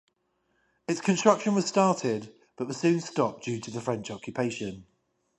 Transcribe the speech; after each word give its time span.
Its 0.87 0.99
construction 0.99 1.53
was 1.53 1.67
started, 1.67 2.33
but 2.55 2.65
was 2.65 2.75
soon 2.77 2.99
stopped 2.99 3.43
due 3.43 3.59
to 3.59 3.69
the 3.69 3.79
French 3.79 4.09
occupation. 4.09 4.87